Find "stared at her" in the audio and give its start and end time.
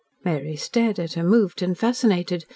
0.55-1.21